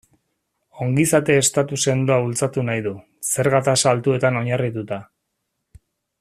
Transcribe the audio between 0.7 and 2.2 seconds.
Ongizate-estatu sendoa